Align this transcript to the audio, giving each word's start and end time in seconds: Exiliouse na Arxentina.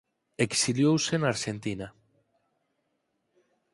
Exiliouse 0.45 1.13
na 1.17 1.29
Arxentina. 1.33 1.87